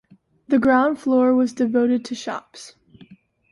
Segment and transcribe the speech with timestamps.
[0.47, 2.73] The ground floor was devoted to shops.